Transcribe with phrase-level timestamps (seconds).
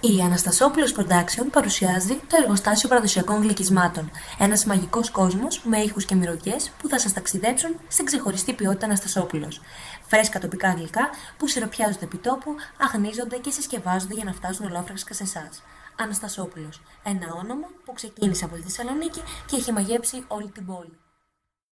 [0.00, 4.10] Η Αναστασόπουλος Production παρουσιάζει το εργοστάσιο παραδοσιακών γλυκισμάτων.
[4.38, 9.60] Ένας μαγικός κόσμος με ήχους και μυρωδιές που θα σας ταξιδέψουν στην ξεχωριστή ποιότητα Αναστασόπουλος.
[10.06, 15.22] Φρέσκα τοπικά γλυκά που σιροπιάζονται επί τόπου, αγνίζονται και συσκευάζονται για να φτάσουν ολόφραξκα σε
[15.22, 15.62] εσάς.
[15.96, 16.80] Αναστασόπουλος.
[17.02, 20.98] Ένα όνομα που ξεκίνησε από τη Θεσσαλονίκη και έχει μαγέψει όλη την πόλη.